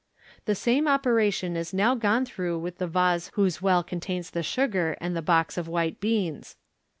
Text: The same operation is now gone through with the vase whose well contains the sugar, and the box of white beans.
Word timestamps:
The 0.45 0.55
same 0.55 0.87
operation 0.87 1.55
is 1.55 1.75
now 1.75 1.93
gone 1.93 2.25
through 2.25 2.57
with 2.57 2.79
the 2.79 2.87
vase 2.87 3.29
whose 3.35 3.61
well 3.61 3.83
contains 3.83 4.31
the 4.31 4.41
sugar, 4.41 4.97
and 4.99 5.15
the 5.15 5.21
box 5.21 5.59
of 5.59 5.67
white 5.67 5.99
beans. 5.99 6.55